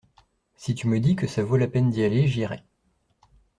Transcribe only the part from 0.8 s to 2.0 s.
me dis que ça vaut la peine